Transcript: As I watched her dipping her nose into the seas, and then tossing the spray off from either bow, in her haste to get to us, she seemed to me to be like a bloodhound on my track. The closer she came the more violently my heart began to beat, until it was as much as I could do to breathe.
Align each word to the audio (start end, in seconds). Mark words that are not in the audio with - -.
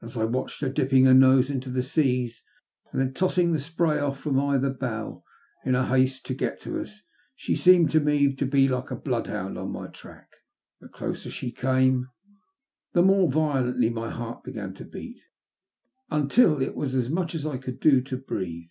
As 0.00 0.16
I 0.16 0.24
watched 0.24 0.62
her 0.62 0.70
dipping 0.70 1.04
her 1.04 1.12
nose 1.12 1.50
into 1.50 1.68
the 1.68 1.82
seas, 1.82 2.42
and 2.90 2.98
then 2.98 3.12
tossing 3.12 3.52
the 3.52 3.58
spray 3.60 3.98
off 3.98 4.18
from 4.18 4.40
either 4.40 4.70
bow, 4.72 5.22
in 5.66 5.74
her 5.74 5.84
haste 5.84 6.24
to 6.28 6.34
get 6.34 6.60
to 6.62 6.80
us, 6.80 7.02
she 7.36 7.54
seemed 7.54 7.90
to 7.90 8.00
me 8.00 8.34
to 8.36 8.46
be 8.46 8.70
like 8.70 8.90
a 8.90 8.96
bloodhound 8.96 9.58
on 9.58 9.70
my 9.70 9.88
track. 9.88 10.30
The 10.80 10.88
closer 10.88 11.28
she 11.30 11.52
came 11.52 12.08
the 12.94 13.02
more 13.02 13.30
violently 13.30 13.90
my 13.90 14.08
heart 14.08 14.44
began 14.44 14.72
to 14.76 14.84
beat, 14.86 15.20
until 16.10 16.62
it 16.62 16.74
was 16.74 16.94
as 16.94 17.10
much 17.10 17.34
as 17.34 17.44
I 17.44 17.58
could 17.58 17.80
do 17.80 18.00
to 18.00 18.16
breathe. 18.16 18.70